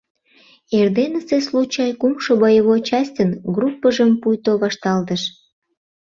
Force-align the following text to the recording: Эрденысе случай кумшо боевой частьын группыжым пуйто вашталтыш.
Эрденысе 0.77 1.37
случай 1.47 1.89
кумшо 2.01 2.31
боевой 2.41 2.81
частьын 2.89 3.29
группыжым 3.55 4.11
пуйто 4.21 4.51
вашталтыш. 4.61 5.21